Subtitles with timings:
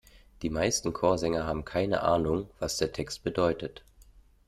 [0.41, 3.83] Die meisten Chorsänger haben keine Ahnung, was der Text bedeutet.